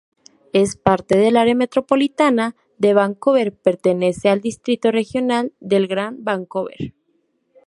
Es 0.51 0.77
parte 0.77 1.15
del 1.15 1.37
Área 1.37 1.53
Metropolitana 1.53 2.55
de 2.79 2.95
Vancouver, 2.95 3.55
pertenece 3.55 4.29
al 4.29 4.41
Distrito 4.41 4.89
Regional 4.91 5.53
del 5.59 5.85
Gran 5.87 6.23
Vancouver. 6.23 6.95